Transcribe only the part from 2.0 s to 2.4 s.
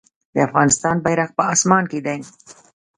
دی